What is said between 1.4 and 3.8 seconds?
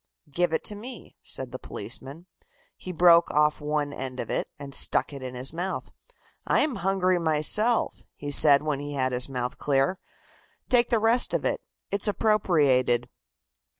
the policeman. He broke off